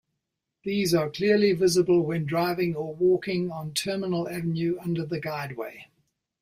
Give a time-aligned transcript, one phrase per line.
[0.63, 5.89] These are clearly visible when driving or walking on Terminal Avenue under the guideway.